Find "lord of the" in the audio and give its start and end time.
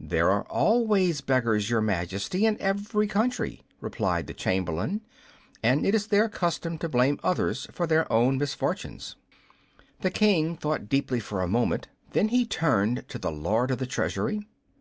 13.30-13.86